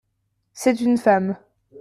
C'est 0.53 0.81
une 0.81 0.97
femme. 0.97 1.37